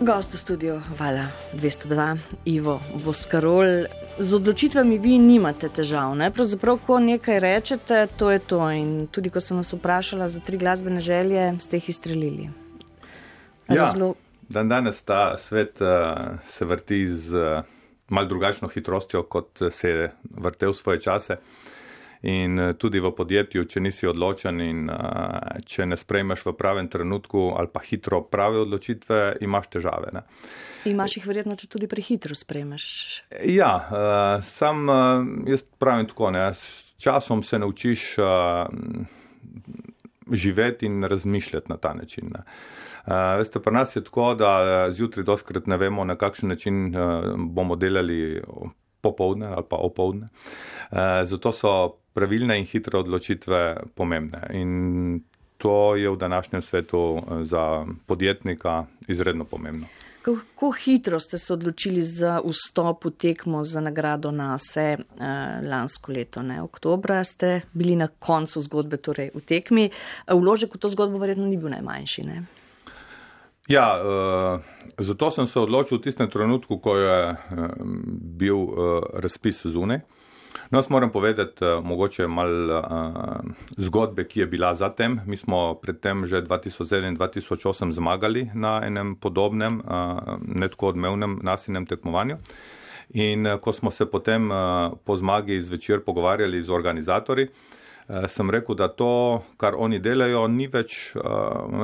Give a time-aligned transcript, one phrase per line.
[0.00, 2.16] Gost v studiu Vala 202,
[2.48, 3.84] Ivo Boskarol.
[4.16, 6.30] Z odločitvami vi nimate težav, ne?
[6.32, 8.64] Pravzaprav, ko nekaj rečete, to je to.
[8.72, 12.48] In tudi, ko sem vas vprašala za tri glasbene želje, ste jih izstrelili.
[13.68, 14.16] Razlo...
[14.16, 17.60] Ja, dan danes ta svet uh, se vrti z uh,
[18.08, 21.36] mal drugačno hitrostjo, kot se je vrtel svoje čase.
[22.22, 26.90] In eh, tudi v podjetju, če nisi odločen in uh, če ne sprejmeš v pravem
[26.92, 30.12] trenutku ali pa hitro prave odločitve, imaš težave.
[30.12, 30.26] Ne.
[30.90, 32.84] Imaš jih verjetno, če tudi prehitro sprejmeš.
[33.48, 34.84] Ja, uh, sam
[35.48, 38.04] jaz pravim tako, ne, s časom se naučiš
[40.30, 42.28] živeti in razmišljati na ta način.
[42.34, 42.44] Ne.
[43.40, 46.92] Veste, pri nas je tako, da zjutraj doskrat ne vemo, na kakšen način
[47.56, 48.42] bomo delali
[49.00, 50.28] popovdne ali pa opovdne.
[50.90, 54.46] Uh, zato so pravilne in hitre odločitve pomembne.
[54.52, 55.20] In
[55.60, 59.86] to je v današnjem svetu eh, za podjetnika izredno pomembno.
[60.22, 64.98] Kako hitro ste se odločili za vstop v tekmo za nagrado NASE eh,
[65.70, 66.42] lansko leto?
[66.42, 66.62] Ne?
[66.62, 69.84] Oktobra ste bili na koncu zgodbe, torej v tekmi.
[69.90, 72.24] Eh, vložek v to zgodbo verjetno ni bil najmanjši.
[72.24, 72.44] Ne?
[73.70, 74.60] Ja, uh,
[74.98, 77.18] zato sem se odločil v tistem trenutku, ko je
[78.18, 78.74] bil uh,
[79.14, 80.02] razpis zunaj.
[80.74, 82.82] No, jaz moram povedati uh, mogoče mal uh,
[83.78, 85.20] zgodbe, ki je bila zatem.
[85.26, 92.42] Mi smo predtem že 2007-2008 zmagali na enem podobnem, uh, netko odmevnem nasilnem tekmovanju.
[93.14, 94.50] In ko smo se potem
[95.04, 97.48] po zmagi zvečer pogovarjali z organizatorji,
[98.30, 101.16] sem rekel, da to, kar oni delajo, ni več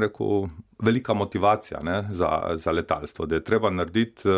[0.00, 0.50] rekel,
[0.84, 4.34] velika motivacija ne, za, za letalstvo, da je treba narediti uh,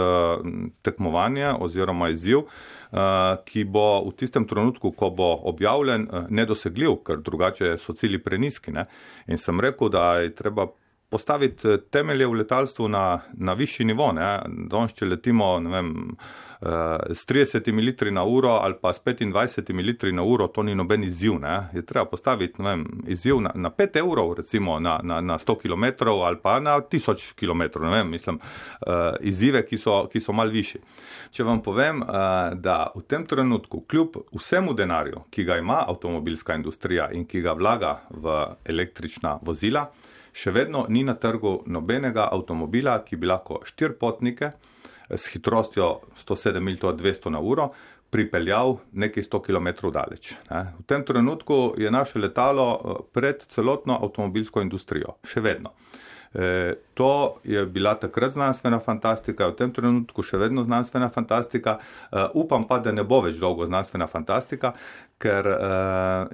[0.83, 2.99] tekmovanje oziroma izziv, uh,
[3.45, 8.73] ki bo v tistem trenutku, ko bo objavljen, uh, nedosegljiv, ker drugače so cili preniski.
[8.73, 8.87] Ne.
[9.27, 10.69] In sem rekel, da je treba
[11.09, 14.11] postaviti temelje v letalstvu na, na višji nivo.
[14.13, 15.93] Danes, če letimo, vem,
[16.61, 20.75] Eh, s 30 litri na uro ali pa s 25 litri na uro, to ni
[20.75, 21.39] noben izziv.
[21.41, 21.69] Ne?
[21.73, 26.09] Je treba postaviti vem, izziv na, na 5 evrov, recimo na, na, na 100 km
[26.09, 27.81] ali pa na 1000 km.
[27.91, 30.81] Vem, mislim, uh, izzive, ki so, ki so mal višji.
[31.31, 32.01] Če vam povem,
[32.55, 37.53] da v tem trenutku, kljub vsemu denarju, ki ga ima avtomobilska industrija in ki ga
[37.53, 39.91] vlaga v električna vozila,
[40.37, 44.53] še vedno ni na trgu nobenega avtomobila, ki bi lahko štirpotnike,
[45.11, 47.71] s hitrostjo 107 mil, to je 200 na uro,
[48.11, 50.35] pripeljal nekaj 100 km daleč.
[50.51, 50.63] Ne.
[50.79, 55.73] V tem trenutku je naše letalo eh, pred celotno avtomobilsko industrijo, še vedno.
[56.37, 61.79] E, to je bila takrat znanstvena fantastika, v tem trenutku še vedno znanstvena fantastika.
[61.81, 64.75] E, upam pa, da ne bo več dolgo znanstvena fantastika,
[65.23, 65.57] ker e,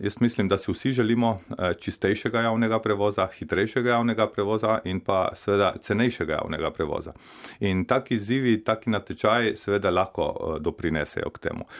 [0.02, 1.36] jaz mislim, da si vsi želimo
[1.78, 7.14] čistejšega javnega prevoza, hitrejšega javnega prevoza in pa seveda cenejšega javnega prevoza.
[7.60, 11.70] In taki izzivi, taki natečaji seveda lahko doprinesejo k temu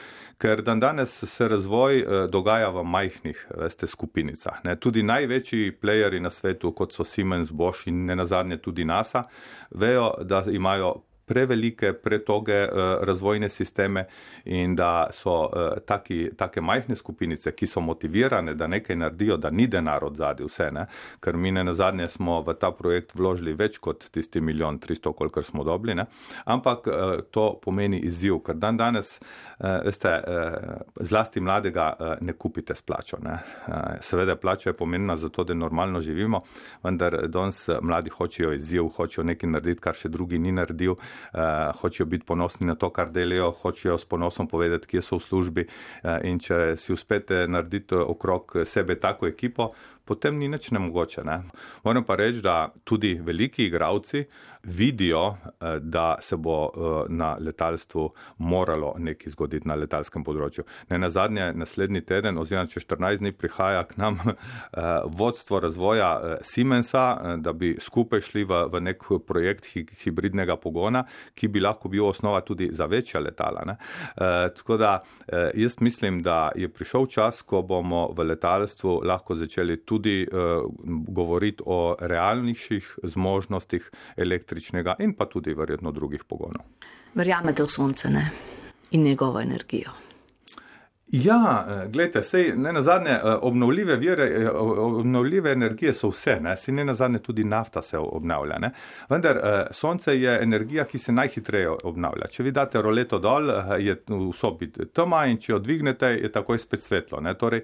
[0.43, 4.59] ker dan danes se razvoj dogaja v majhnih veste, skupinicah.
[4.67, 4.75] Ne.
[4.75, 9.23] Tudi največji plejeri na svetu, kot so Siemens, Bosch in ne nazadnje tudi NASA,
[9.71, 10.93] vejo, da imajo
[11.25, 14.05] prevelike, pretoge uh, razvojne sisteme
[14.45, 19.49] in da so uh, taki, take majhne skupinice, ki so motivirane, da nekaj naredijo, da
[19.49, 20.85] ni denar od zadnje vse, ne?
[21.23, 25.13] ker mi ne na zadnje smo v ta projekt vložili več kot tisti milijon tristo,
[25.13, 26.05] kolikor smo dobili, ne?
[26.45, 29.19] ampak uh, to pomeni izziv, ker dan danes,
[29.59, 29.91] uh,
[30.99, 33.17] zlasti mladega ne kupite s plačo.
[33.23, 33.37] Ne?
[34.01, 36.41] Seveda plača je pomembna zato, da normalno živimo,
[36.83, 40.95] vendar danes mladi hočejo izziv, hočejo nekaj narediti, kar še drugi ni naredil
[41.33, 45.27] uh, hočejo biti ponosni na to, kar delajo, hočejo s ponosom povedati, kje so v
[45.27, 45.67] službi.
[46.03, 49.73] Uh, in če si uspete narediti okrog sebe tako ekipo,
[50.05, 51.23] potem ni nič nemogoče.
[51.23, 51.41] Ne?
[51.83, 54.25] Moram pa reči, da tudi veliki igravci
[54.63, 60.63] vidijo, eh, da se bo eh, na letalstvu moralo nekaj zgoditi na letalskem področju.
[60.89, 64.37] Ne na zadnje, naslednji teden oziroma če 14 dni prihaja k nam eh,
[65.05, 69.67] vodstvo razvoja Siemensa, da bi skupaj šli v, v nek projekt
[70.03, 71.03] hibridnega pogona,
[71.35, 73.63] ki bi lahko bil osnova tudi za večja letala.
[73.67, 73.75] Ne?
[74.55, 74.91] Tako da
[75.55, 79.92] jaz mislim, da je prišel čas, ko bomo v letalstvu lahko začeli tudi
[81.07, 86.65] govoriti o realnejših zmožnostih električnega in pa tudi verjetno drugih pogonov.
[87.13, 88.31] Verjamete v sonce ne?
[88.91, 89.91] in njegovo energijo?
[91.15, 96.39] Ja, eh, gledajte, sej ne na zadnje, eh, obnovljive vire, eh, obnovljive energije so vse,
[96.41, 98.71] ne, sej ne na zadnje tudi nafta se obnavlja, ne.
[99.09, 102.27] Vendar sonce je energija, ki se najhitreje obnavlja.
[102.27, 103.49] Če vi date roleto dol,
[103.79, 107.21] je v sobi tema in če jo dvignete, je takoj spet svetlo.
[107.39, 107.61] Torej,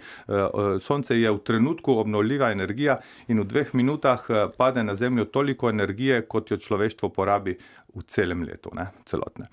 [0.80, 4.26] sonce je v trenutku obnovljiva energija in v dveh minutah
[4.58, 7.58] pade na zemljo toliko energije, kot jo človeštvo porabi
[7.96, 9.50] v celem letu, ne, celotne.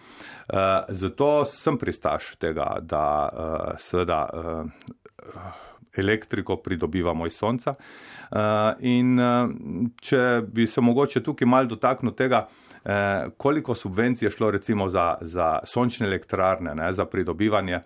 [0.88, 3.06] Zato sem pristaš tega, da
[3.80, 4.20] seveda
[5.98, 7.74] elektriko pridobivamo iz sonca.
[8.80, 9.12] In
[10.02, 12.46] če bi se mogoče tukaj mal dotaknil tega,
[12.86, 17.80] Eh, koliko subvencij je šlo recimo za, za sončne elektrarne, ne, za pridobivanje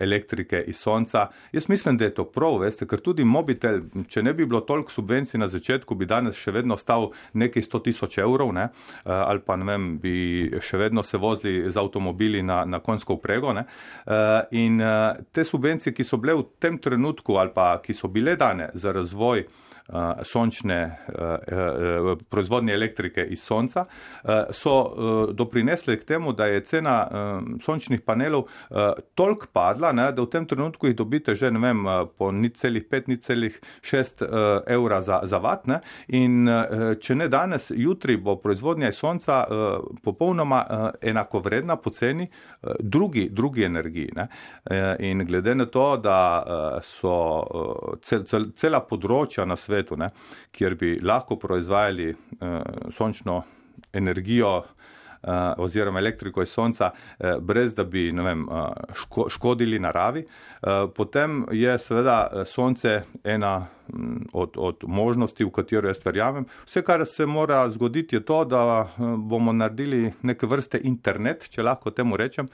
[0.00, 1.26] elektrike iz sonca.
[1.52, 4.90] Jaz mislim, da je to prav, veste, ker tudi mobitel, če ne bi bilo toliko
[4.90, 8.68] subvencij na začetku, bi danes še vedno stal nekaj 100 tisoč evrov, ne,
[9.04, 10.14] ali pa ne vem, bi
[10.60, 13.52] še vedno se vozili z avtomobili na, na konjsko uprego.
[13.52, 13.66] Ne,
[14.50, 14.82] in
[15.32, 16.93] te subvencije, ki so bile v tem trenutku
[17.38, 19.46] ali pa ki so bile dane za razvoj
[20.22, 20.96] sončne
[22.28, 23.84] proizvodnje elektrike iz sonca,
[24.50, 24.94] so
[25.32, 27.08] doprinesle k temu, da je cena
[27.60, 28.46] sončnih panelov
[29.14, 31.84] toliko padla, ne, da v tem trenutku jih dobite že, ne vem,
[32.18, 34.22] po ni celih pet, ni celih šest
[34.66, 35.66] evra za, za vat.
[35.66, 36.48] Ne, in
[37.00, 39.44] če ne danes, jutri bo proizvodnja iz sonca
[40.04, 42.30] popolnoma enakovredna po ceni
[42.80, 44.16] drugi, drugi energiji.
[44.16, 44.28] Ne.
[45.04, 50.10] In glede na to, da so cel, cel, cela področja na svetu, ne,
[50.54, 53.40] kjer bi lahko proizvajali uh, sončno
[53.94, 54.54] energijo
[55.58, 60.24] oziroma elektriko iz sonca, uh, brez da bi vem, uh, ško, škodili naravi.
[60.62, 63.66] Uh, potem je seveda sonce ena
[64.32, 66.46] od, od možnosti, v katero jaz verjamem.
[66.66, 68.88] Vse, kar se mora zgoditi, je to, da
[69.18, 72.48] bomo naredili neke vrste internet, če lahko temu rečem,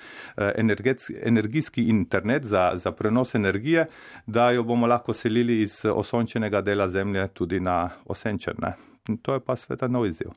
[1.23, 3.87] energijski internet za, za prenos energije,
[4.27, 8.75] da jo bomo lahko selili iz osončenega dela zemlje tudi na osenčene.
[9.23, 10.35] To je pa sveta nov izziv.